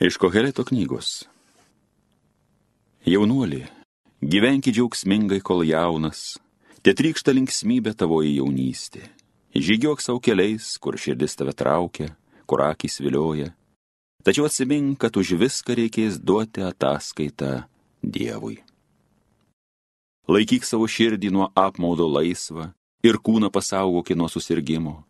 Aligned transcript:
Iš 0.00 0.16
Koheleto 0.16 0.62
knygos. 0.64 1.24
Jaunuoli, 3.04 3.64
gyvenki 4.22 4.70
džiaugsmingai, 4.70 5.40
kol 5.42 5.64
jaunas, 5.66 6.36
te 6.86 6.94
trykšta 6.94 7.34
linksmybė 7.34 7.96
tavoji 7.98 8.36
jaunystė. 8.36 9.02
Žygiok 9.58 9.98
savo 9.98 10.22
keliais, 10.22 10.68
kur 10.78 10.94
širdis 10.94 11.34
tave 11.34 11.50
traukia, 11.50 12.12
kur 12.46 12.62
akis 12.68 13.00
vilioja. 13.02 13.50
Tačiau 14.22 14.46
atsimink, 14.46 15.00
kad 15.02 15.18
už 15.18 15.34
viską 15.34 15.74
reikės 15.82 16.22
duoti 16.22 16.62
ataskaitą 16.62 17.66
Dievui. 17.98 18.62
Laikyk 20.30 20.62
savo 20.62 20.86
širdį 20.86 21.34
nuo 21.34 21.50
apmaudo 21.58 22.06
laisvą 22.06 22.70
ir 23.02 23.18
kūną 23.18 23.50
pasaugok 23.50 24.14
nuo 24.14 24.30
susirgymo. 24.30 25.00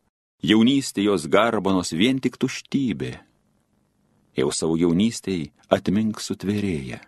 Jaunystė 0.41 1.05
jos 1.11 1.29
garbanos 1.29 1.93
vien 1.93 2.25
tik 2.25 2.41
tuštybė 2.41 3.28
jau 4.41 4.51
savo 4.55 4.79
jaunystėje 4.81 5.51
atmink 5.69 6.21
sutvėrėję. 6.23 7.01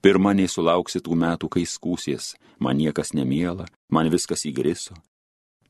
Pirma 0.00 0.32
nei 0.32 0.46
sulauksi 0.46 1.00
tų 1.02 1.16
metų, 1.18 1.48
kai 1.50 1.64
skūsies, 1.66 2.36
man 2.62 2.78
niekas 2.78 3.12
nemiela, 3.18 3.66
man 3.90 4.10
viskas 4.12 4.46
įgriso. 4.46 4.94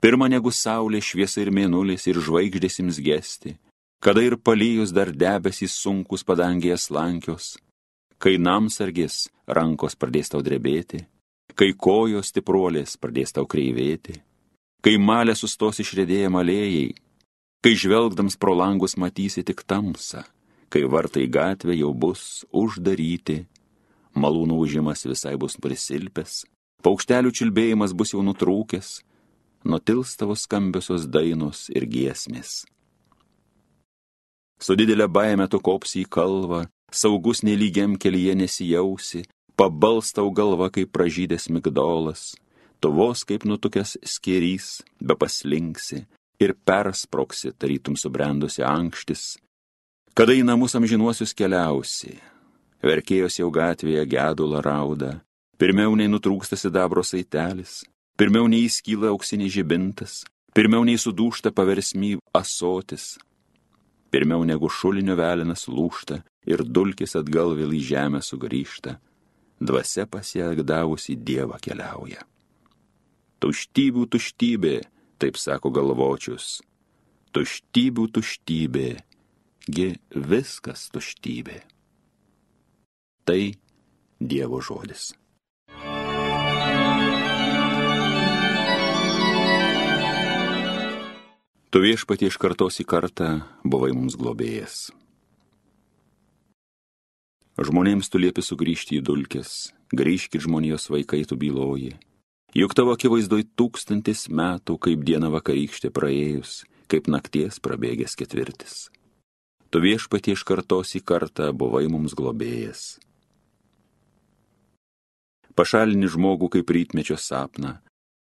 Pirma 0.00 0.28
negu 0.28 0.52
saulė 0.54 1.00
šviesa 1.02 1.40
ir 1.42 1.50
mėnulis 1.50 2.06
ir 2.06 2.20
žvaigždės 2.22 2.78
ims 2.84 3.00
gesti, 3.02 3.56
kada 4.04 4.22
ir 4.22 4.36
palyjus 4.36 4.92
dar 4.94 5.10
debesys 5.10 5.74
sunkus 5.74 6.22
padangėje 6.28 6.76
slankios, 6.78 7.56
kai 8.22 8.36
namsargės 8.38 9.26
rankos 9.48 9.96
pradės 9.98 10.30
tau 10.30 10.44
drebėti, 10.44 11.02
kai 11.58 11.72
kojos 11.74 12.30
stipruolės 12.30 12.94
pradės 13.00 13.34
tau 13.34 13.48
kreivėti, 13.48 14.20
kai 14.84 14.98
malė 15.02 15.34
sustos 15.34 15.80
išrėdėję 15.82 16.30
malėjai, 16.30 16.88
kai 17.64 17.74
žvelgdams 17.74 18.38
pro 18.38 18.54
langus 18.54 18.94
matysi 19.00 19.42
tik 19.42 19.64
tamsą 19.66 20.22
kai 20.72 20.84
vartai 20.84 21.26
gatvė 21.32 21.78
jau 21.78 21.92
bus 21.94 22.44
uždaryti, 22.52 23.42
malūnų 24.18 24.58
užimas 24.64 25.04
visai 25.08 25.36
bus 25.40 25.56
prisilpęs, 25.60 26.42
paukštelių 26.84 27.32
čiulbėjimas 27.34 27.94
bus 27.96 28.14
jau 28.14 28.24
nutrūkęs, 28.26 28.90
nutils 29.64 30.16
tavo 30.18 30.36
skambiosios 30.36 31.08
dainos 31.08 31.68
ir 31.74 31.86
giesmės. 31.88 32.64
Su 34.58 34.74
didelė 34.74 35.06
baime 35.06 35.46
tu 35.46 35.60
kopsi 35.62 36.02
į 36.02 36.10
kalvą, 36.10 36.64
saugus 36.90 37.44
nelygiam 37.46 37.94
kelyje 38.00 38.34
nesijausi, 38.40 39.22
pabalstau 39.58 40.32
galva 40.34 40.70
kaip 40.74 40.90
pražydęs 40.94 41.48
migdolas, 41.54 42.32
tu 42.80 42.90
vos 42.94 43.22
kaip 43.26 43.46
nutukęs 43.46 43.96
skėrys, 44.02 44.80
be 44.98 45.14
paslinksi 45.18 46.04
ir 46.42 46.54
persproksi, 46.66 47.52
tarytum 47.54 47.94
subrendusi 47.98 48.64
ankštis, 48.66 49.36
Kada 50.18 50.34
į 50.34 50.40
namus 50.42 50.72
amžinuosius 50.74 51.30
keliausi, 51.38 52.16
verkėjos 52.82 53.36
jau 53.38 53.52
gatvėje 53.54 54.02
gedulą 54.10 54.58
rauda, 54.66 55.12
pirmiau 55.62 55.94
nei 55.94 56.10
nutrūksta 56.10 56.58
sidabro 56.58 57.04
saitelis, 57.06 57.84
pirmiau 58.18 58.48
nei 58.50 58.64
įskyla 58.66 59.12
auksinis 59.12 59.54
žibintas, 59.54 60.24
pirmiau 60.58 60.82
nei 60.82 60.98
sudūšta 60.98 61.54
paversmy 61.54 62.16
asotis, 62.34 63.12
pirmiau 64.10 64.42
negu 64.42 64.66
šulinio 64.66 65.14
velinas 65.22 65.68
lūšta 65.70 66.24
ir 66.50 66.66
dulkis 66.66 67.14
atgal 67.14 67.54
vėl 67.54 67.78
į 67.78 67.86
žemę 67.94 68.18
sugrįžta, 68.18 68.98
dvasia 69.62 70.10
pasiekdavusi 70.10 71.14
Dievą 71.14 71.62
keliauja. 71.62 72.26
Tuštybių 73.38 74.10
tuštybė, 74.10 74.78
taip 75.22 75.38
sako 75.38 75.70
galvočius, 75.70 76.56
tuštybių 77.30 78.10
tuštybė 78.18 78.96
gi 79.68 79.92
viskas 80.10 80.88
tuštybė. 80.92 81.60
Tai 83.28 83.40
Dievo 84.18 84.58
žodis. 84.64 85.12
Tu 91.68 91.82
viešpatie 91.84 92.32
iš 92.32 92.38
kartos 92.40 92.80
į 92.80 92.88
kartą 92.88 93.28
buvai 93.60 93.92
mums 93.92 94.16
globėjas. 94.16 94.88
Žmonėms 97.60 98.08
tu 98.08 98.18
liepi 98.22 98.40
sugrįžti 98.40 98.98
į 98.98 99.04
dulkes, 99.04 99.74
grįžkit 99.92 100.46
žmonijos 100.46 100.88
vaikai 100.88 101.26
tu 101.28 101.36
byloji. 101.36 101.92
Juk 102.56 102.72
tavo 102.72 102.94
akivaizdoj 102.96 103.44
tūkstantis 103.58 104.30
metų, 104.32 104.78
kaip 104.80 105.04
diena 105.04 105.28
vakarykštė 105.28 105.92
praėjus, 105.92 106.62
kaip 106.88 107.10
nakties 107.12 107.60
prabėgęs 107.60 108.16
ketvirtis 108.16 108.86
tu 109.70 109.82
viešpatie 109.84 110.34
iš 110.36 110.44
kartos 110.48 110.94
į 110.98 111.02
kartą 111.04 111.50
buvai 111.52 111.86
mums 111.92 112.16
globėjas. 112.18 112.98
Pašalini 115.58 116.08
žmogų 116.08 116.52
kaip 116.54 116.70
rytmečio 116.70 117.18
sapną, 117.18 117.78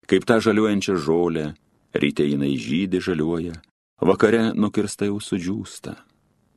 kaip 0.09 0.25
tą 0.25 0.41
žaliuojančią 0.41 0.97
žolę, 0.97 1.47
ryte 1.93 2.25
jinai 2.25 2.55
žydė 2.57 3.03
žaliuoja, 3.05 3.59
vakare 4.01 4.53
nukirsta 4.57 5.11
jau 5.11 5.21
sudžiūsta. 5.21 5.97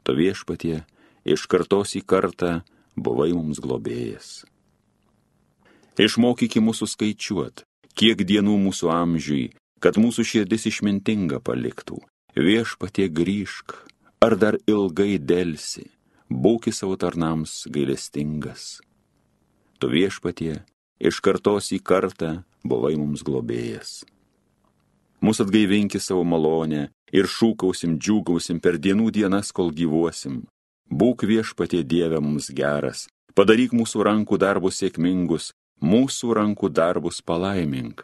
Tu 0.04 0.16
viešpatie 0.16 0.86
iš 1.28 1.46
kartos 1.52 1.98
į 2.00 2.06
kartą 2.08 2.62
buvai 2.96 3.34
mums 3.36 3.60
globėjas. 3.60 4.46
Išmokyki 6.00 6.64
mūsų 6.64 6.88
skaičiuot, 6.88 7.66
kiek 8.00 8.24
dienų 8.24 8.56
mūsų 8.70 8.88
amžiui, 8.96 9.50
kad 9.84 10.00
mūsų 10.00 10.24
širdis 10.24 10.70
išmintinga 10.72 11.42
paliktų. 11.44 12.00
Viešpatie 12.40 13.10
grįžk, 13.12 13.76
ar 14.20 14.36
dar 14.36 14.58
ilgai 14.68 15.18
dėlsi, 15.18 15.86
būki 16.30 16.74
savo 16.76 16.98
tarnams 17.00 17.64
gailestingas. 17.72 18.80
Tu 19.80 19.88
viešpatie, 19.88 20.60
iš 21.00 21.22
kartos 21.24 21.72
į 21.72 21.80
kartą 21.80 22.44
buvai 22.68 22.98
mums 23.00 23.24
globėjas. 23.24 24.04
Mūsų 25.24 25.48
atgaivinki 25.48 26.00
savo 26.04 26.26
malonę 26.28 26.90
ir 27.16 27.28
šūkausim, 27.32 27.98
džiūgausim 28.00 28.60
per 28.64 28.78
dienų 28.80 29.10
dienas, 29.16 29.52
kol 29.56 29.72
gyvuosim. 29.76 30.44
Būk 30.90 31.24
viešpatie 31.28 31.84
Dieve 31.84 32.20
mums 32.20 32.50
geras, 32.56 33.08
padaryk 33.36 33.76
mūsų 33.76 34.04
rankų 34.08 34.40
darbus 34.42 34.80
sėkmingus, 34.82 35.52
mūsų 35.80 36.36
rankų 36.40 36.72
darbus 36.76 37.22
palaimink. 37.22 38.04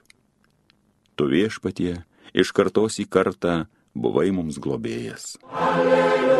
Tu 1.16 1.28
viešpatie, 1.32 2.04
iš 2.36 2.52
kartos 2.56 3.00
į 3.04 3.08
kartą 3.08 3.66
buvai 3.96 4.32
mums 4.36 4.60
globėjas. 4.62 5.38
Alleluja, 5.50 6.36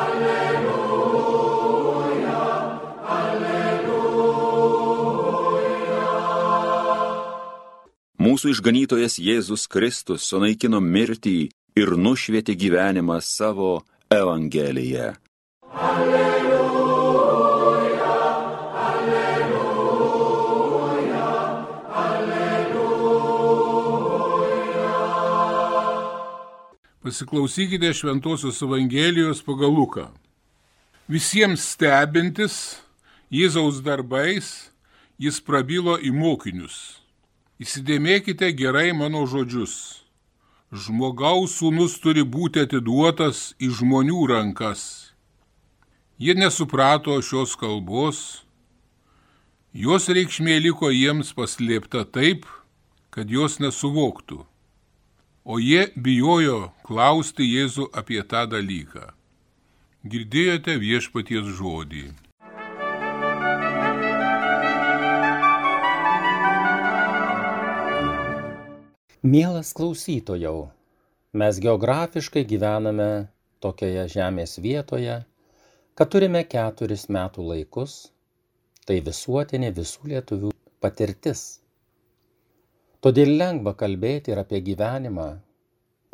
alleluja, 0.00 1.14
alleluja. 3.16 4.10
Mūsų 8.20 8.46
išganytojas 8.56 9.14
Jėzus 9.22 9.64
Kristus 9.70 10.26
sunaikino 10.28 10.80
mirtį 10.82 11.38
ir 11.78 11.88
nušvietė 11.96 12.54
gyvenimą 12.58 13.18
savo 13.24 13.80
Evangeliją. 14.10 15.14
Pasiklausykite 27.10 27.94
Šventojios 27.94 28.62
Evangelijos 28.62 29.42
pagal 29.42 29.72
Luką. 29.74 30.04
Visiems 31.10 31.64
stebintis 31.72 32.76
Jėzaus 33.34 33.80
darbais, 33.82 34.70
jis 35.18 35.40
prabilo 35.42 35.96
į 35.98 36.12
mokinius. 36.14 36.76
Įsidėmėkite 37.58 38.52
gerai 38.54 38.92
mano 38.94 39.24
žodžius. 39.26 39.74
Žmogaus 40.70 41.56
sūnus 41.58 41.96
turi 41.98 42.22
būti 42.22 42.62
atiduotas 42.62 43.40
į 43.58 43.72
žmonių 43.80 44.20
rankas. 44.30 44.84
Jie 46.14 46.38
nesuprato 46.38 47.18
šios 47.18 47.56
kalbos, 47.58 48.44
jos 49.74 50.06
reikšmė 50.06 50.60
liko 50.62 50.94
jiems 50.94 51.34
paslėpta 51.34 52.06
taip, 52.06 52.46
kad 53.10 53.26
jos 53.26 53.58
nesuvoktų 53.58 54.44
o 55.50 55.56
jie 55.58 55.88
bijojo 55.98 56.68
klausti 56.86 57.42
Jėzų 57.42 57.88
apie 58.00 58.20
tą 58.30 58.44
dalyką. 58.46 59.08
Girdėjote 60.06 60.76
viešpaties 60.78 61.48
žodį. 61.58 62.02
Mielas 69.32 69.72
klausytojau, 69.76 70.70
mes 71.42 71.58
geografiškai 71.66 72.44
gyvename 72.52 73.10
tokioje 73.58 74.06
žemės 74.14 74.54
vietoje, 74.62 75.18
kad 75.98 76.12
turime 76.14 76.44
keturis 76.46 77.08
metų 77.10 77.48
laikus, 77.50 77.96
tai 78.86 79.02
visuotinė 79.10 79.74
visų 79.80 80.14
lietuvių 80.14 80.54
patirtis 80.78 81.42
todėl 83.04 83.36
lengva 83.42 83.74
kalbėti 83.84 84.34
ir 84.34 84.42
apie 84.44 84.60
gyvenimą 84.70 85.28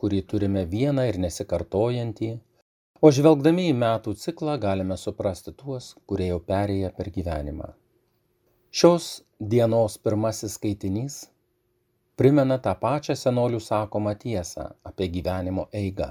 kurį 0.01 0.21
turime 0.33 0.67
vieną 0.77 1.07
ir 1.11 1.17
nesikartojantį 1.27 2.35
O 3.05 3.11
žvelgdami 3.13 3.67
į 3.71 3.73
metų 3.77 4.15
ciklą 4.17 4.55
galime 4.61 4.97
suprasti 4.97 5.53
tuos, 5.53 5.91
kurie 6.09 6.31
jau 6.31 6.39
perėję 6.51 6.89
per 6.97 7.11
gyvenimą. 7.13 7.67
Šios 8.73 9.09
dienos 9.53 9.99
pirmasis 10.01 10.55
skaitinys 10.57 11.19
primena 12.17 12.57
tą 12.65 12.73
pačią 12.81 13.19
senolių 13.21 13.61
sakomą 13.67 14.15
tiesą 14.23 14.65
apie 14.91 15.11
gyvenimo 15.13 15.67
eigą. 15.83 16.09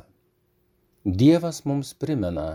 Dievas 1.24 1.63
mums 1.66 1.95
primena, 2.06 2.48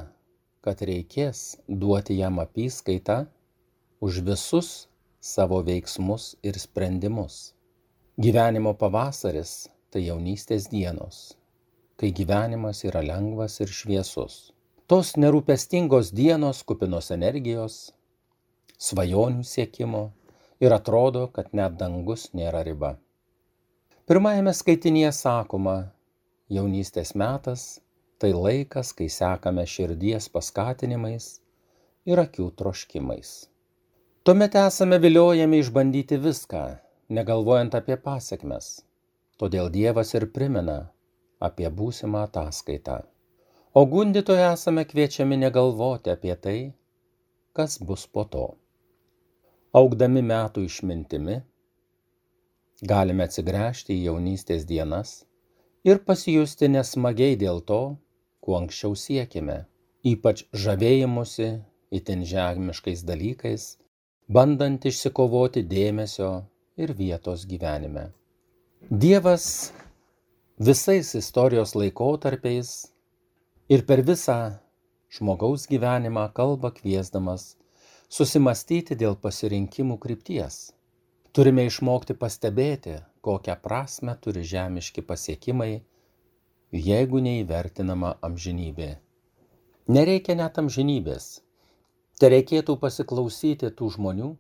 kad 0.63 0.79
reikės 0.93 1.43
duoti 1.67 2.21
jam 2.21 2.39
apyskaitą 2.39 3.25
už 4.01 4.23
visus 4.31 4.71
savo 5.21 5.59
veiksmus 5.67 6.37
ir 6.47 6.59
sprendimus. 6.59 7.51
Gyvenimo 8.21 8.75
pavasaris 8.77 9.51
tai 9.89 10.03
jaunystės 10.05 10.67
dienos, 10.69 11.21
kai 11.97 12.11
gyvenimas 12.19 12.83
yra 12.85 13.01
lengvas 13.01 13.55
ir 13.65 13.71
šviesus. 13.73 14.35
Tos 14.85 15.15
nerūpestingos 15.17 16.11
dienos 16.19 16.61
kupinos 16.69 17.09
energijos, 17.17 17.77
svajonių 18.77 19.47
siekimo 19.53 20.03
ir 20.61 20.75
atrodo, 20.77 21.23
kad 21.33 21.49
net 21.57 21.79
dangus 21.81 22.27
nėra 22.37 22.61
riba. 22.69 22.91
Pirmajame 24.05 24.53
skaitinėje 24.59 25.15
sakoma, 25.23 25.79
jaunystės 26.59 27.15
metas 27.17 27.65
tai 28.21 28.35
laikas, 28.37 28.93
kai 28.93 29.09
sekame 29.09 29.65
širdies 29.65 30.29
paskatinimais 30.37 31.31
ir 32.05 32.21
akių 32.27 32.53
troškimais. 32.61 33.33
Tuomet 34.29 34.61
esame 34.67 35.01
viliojami 35.01 35.65
išbandyti 35.65 36.21
viską, 36.29 36.69
negalvojant 37.19 37.75
apie 37.79 37.97
pasiekmes. 38.05 38.73
Todėl 39.41 39.71
Dievas 39.75 40.15
ir 40.15 40.27
primena 40.37 40.79
apie 41.49 41.69
būsimą 41.81 42.27
ataskaitą. 42.29 43.01
O 43.75 43.85
gundytojai 43.93 44.51
esame 44.53 44.85
kviečiami 44.91 45.39
negalvoti 45.45 46.13
apie 46.13 46.35
tai, 46.45 46.59
kas 47.57 47.79
bus 47.79 48.07
po 48.07 48.25
to. 48.35 48.47
Augdami 49.81 50.23
metų 50.27 50.65
išmintimi, 50.67 51.37
galime 52.93 53.27
atsigręžti 53.29 53.95
į 53.95 54.05
jaunystės 54.09 54.67
dienas 54.67 55.13
ir 55.87 56.03
pasijusti 56.07 56.69
nesmagiai 56.75 57.39
dėl 57.39 57.63
to, 57.71 57.81
kuo 58.43 58.57
anksčiau 58.59 58.97
siekime, 58.99 59.59
ypač 60.13 60.45
žavėjimusi 60.65 61.51
itin 61.95 62.25
žemiškais 62.33 63.05
dalykais, 63.07 63.67
bandant 64.29 64.85
išsikovoti 64.91 65.63
dėmesio 65.71 66.31
ir 66.81 66.95
vietos 66.97 67.45
gyvenime. 67.51 68.09
Dievas 68.91 69.47
visais 70.59 71.15
istorijos 71.15 71.77
laikotarpiais 71.77 72.71
ir 73.69 73.85
per 73.89 74.03
visą 74.11 74.41
žmogaus 75.17 75.67
gyvenimą 75.71 76.27
kalba 76.37 76.71
kviesdamas 76.77 77.55
susimastyti 78.11 78.97
dėl 78.99 79.17
pasirinkimų 79.25 79.99
krypties. 80.03 80.59
Turime 81.33 81.67
išmokti 81.69 82.17
pastebėti, 82.19 82.97
kokią 83.23 83.55
prasme 83.63 84.17
turi 84.25 84.43
žemiški 84.53 85.05
pasiekimai, 85.07 85.83
jeigu 86.75 87.21
neįvertinama 87.23 88.17
amžinybė. 88.27 88.91
Nereikia 89.91 90.35
net 90.39 90.59
amžinybės. 90.63 91.29
Te 92.21 92.29
reikėtų 92.35 92.77
pasiklausyti 92.83 93.71
tų 93.79 93.93
žmonių, 93.97 94.31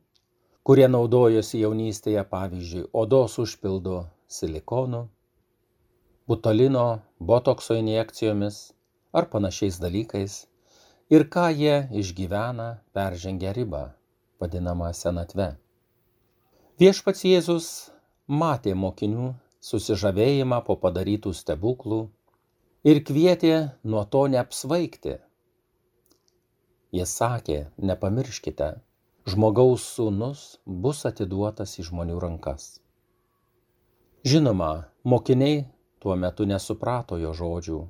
kurie 0.66 0.88
naudojosi 0.88 1.62
jaunystėje 1.62 2.24
pavyzdžiui 2.32 2.88
odos 3.02 3.38
užpildu 3.42 4.02
silikonu, 4.28 5.06
butolino, 6.28 7.00
botokso 7.18 7.76
injekcijomis 7.80 8.58
ar 9.12 9.26
panašiais 9.32 9.80
dalykais 9.82 10.36
ir 11.10 11.24
ką 11.34 11.48
jie 11.60 11.76
išgyvena 12.02 12.68
peržengę 12.94 13.54
ribą, 13.56 13.82
vadinamą 14.40 14.92
senatve. 14.94 15.48
Viešpats 16.80 17.24
Jėzus 17.26 17.66
matė 18.42 18.76
mokinių 18.78 19.32
susižavėjimą 19.70 20.60
po 20.68 20.76
padarytų 20.84 21.32
stebuklų 21.36 21.98
ir 22.92 23.02
kvietė 23.08 23.56
nuo 23.84 24.04
to 24.14 24.22
neapsvaigti. 24.32 25.16
Jis 26.96 27.10
sakė, 27.20 27.58
nepamirškite, 27.90 28.70
žmogaus 29.28 29.84
sūnus 29.96 30.42
bus 30.64 31.02
atiduotas 31.04 31.74
į 31.80 31.84
žmonių 31.90 32.16
rankas. 32.22 32.80
Žinoma, 34.24 34.86
mokiniai 35.04 35.66
tuo 36.00 36.16
metu 36.16 36.46
nesuprato 36.48 37.18
jo 37.20 37.32
žodžių, 37.36 37.80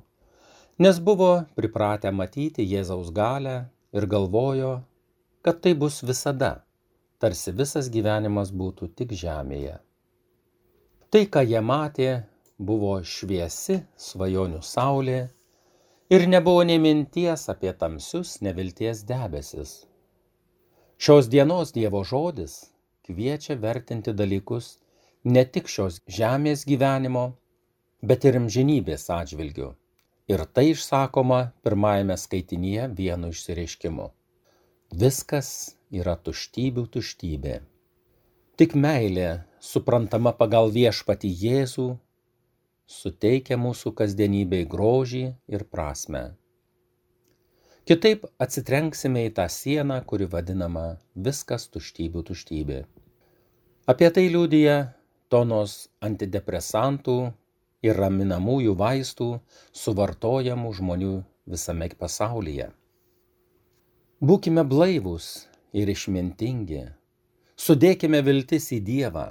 nes 0.83 0.99
buvo 0.99 1.31
pripratę 1.55 2.11
matyti 2.11 2.65
Jėzaus 2.67 3.13
galę 3.15 3.55
ir 3.95 4.07
galvojo, 4.11 4.73
kad 5.41 5.61
tai 5.63 5.73
bus 5.75 6.01
visada, 6.03 6.65
tarsi 7.19 7.55
visas 7.55 7.87
gyvenimas 7.91 8.51
būtų 8.51 8.91
tik 8.95 9.15
žemėje. 9.15 9.77
Tai, 11.11 11.23
ką 11.27 11.43
jie 11.47 11.61
matė, 11.63 12.09
buvo 12.59 12.97
šviesi 13.03 13.81
svajonių 13.99 14.59
saulė 14.63 15.21
ir 16.11 16.27
nebuvo 16.27 16.67
nei 16.67 16.79
minties 16.79 17.47
apie 17.51 17.71
tamsius 17.75 18.37
nevilties 18.43 19.03
debesis 19.07 19.81
Šios 21.01 21.25
dienos 21.33 21.71
Dievo 21.73 22.03
žodis 22.05 22.51
kviečia 23.07 23.55
vertinti 23.61 24.11
dalykus 24.13 24.65
ne 25.35 25.41
tik 25.53 25.69
šios 25.73 25.95
žemės 26.17 26.61
gyvenimo, 26.69 27.23
bet 28.05 28.27
ir 28.29 28.35
amžinybės 28.37 29.07
atžvilgiu. 29.15 29.71
Ir 30.29 30.43
tai 30.53 30.67
išsakoma 30.75 31.39
pirmajame 31.65 32.17
skaitinyje 32.23 32.85
vienu 32.99 33.31
išsireiškimu. 33.33 34.05
Viskas 35.03 35.49
yra 35.89 36.13
tuštybių 36.27 36.83
tuštybė. 36.93 37.55
Tik 38.61 38.77
meilė, 38.85 39.31
suprantama 39.71 40.35
pagal 40.43 40.69
viešpati 40.77 41.33
Jėzų, 41.45 41.87
suteikia 42.99 43.57
mūsų 43.57 43.95
kasdienybei 44.03 44.69
grožį 44.75 45.25
ir 45.49 45.65
prasme. 45.65 46.27
Kitaip 47.91 48.21
atsitrenksime 48.39 49.25
į 49.27 49.31
tą 49.35 49.49
sieną, 49.51 49.97
kuri 50.07 50.23
vadinama 50.31 50.83
viskas 51.27 51.65
tuštybių 51.73 52.21
tuštybė. 52.29 52.77
Apie 53.91 54.07
tai 54.15 54.21
liūdija 54.31 54.75
tonos 55.33 55.73
antidepresantų 55.99 57.15
ir 57.83 57.99
raminamųjų 57.99 58.75
vaistų 58.79 59.27
suvartojamų 59.81 60.71
žmonių 60.77 61.09
visame 61.51 61.89
pasaulyje. 62.03 62.69
Būkime 64.23 64.63
blaivūs 64.71 65.27
ir 65.75 65.91
išmintingi, 65.91 66.85
sudėkime 67.59 68.23
viltis 68.23 68.69
į 68.71 68.79
Dievą. 68.87 69.25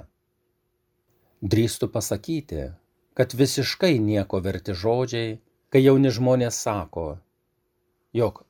Drįstu 1.41 1.89
pasakyti, 1.89 2.69
kad 3.17 3.33
visiškai 3.33 3.97
nieko 3.97 4.37
verti 4.45 4.77
žodžiai, 4.77 5.39
kai 5.73 5.81
jauni 5.81 6.13
žmonės 6.13 6.61
sako, 6.61 7.17
jog 8.13 8.45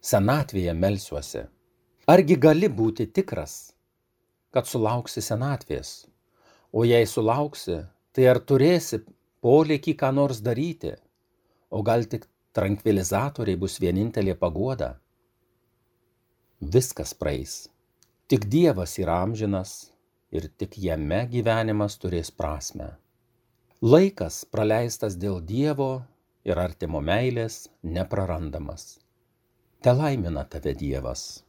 senatvėje 0.00 0.74
melsiuosi. 0.74 1.44
Argi 2.08 2.36
gali 2.40 2.68
būti 2.72 3.06
tikras, 3.12 3.74
kad 4.50 4.66
sulauksi 4.66 5.22
senatvės? 5.22 6.06
O 6.72 6.84
jei 6.88 7.06
sulauksi, 7.06 7.82
tai 8.14 8.28
ar 8.32 8.40
turėsi 8.40 9.02
polėkį 9.44 9.94
ką 10.00 10.10
nors 10.16 10.40
daryti? 10.40 10.94
O 11.70 11.82
gal 11.86 12.06
tik 12.10 12.24
tranquilizatoriai 12.56 13.60
bus 13.60 13.76
vienintelė 13.82 14.34
pagoda? 14.38 14.94
Viskas 16.60 17.12
praeis. 17.14 17.68
Tik 18.30 18.46
Dievas 18.50 18.96
yra 19.02 19.20
amžinas 19.24 19.90
ir 20.30 20.48
tik 20.56 20.78
jame 20.78 21.24
gyvenimas 21.30 21.98
turės 22.00 22.30
prasme. 22.30 22.90
Laikas 23.82 24.44
praleistas 24.44 25.16
dėl 25.16 25.40
Dievo 25.40 25.92
ir 26.46 26.58
artimo 26.58 27.00
meilės 27.00 27.68
neprarandamas. 27.82 28.98
Te 29.80 29.92
laimina 29.96 30.42
tave 30.44 30.74
Dievas. 30.76 31.40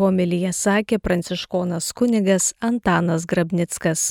Homelyje 0.00 0.50
sakė 0.54 0.98
pranciškonas 0.98 1.92
kunigas 1.94 2.50
Antanas 2.58 3.28
Grabnickas. 3.30 4.10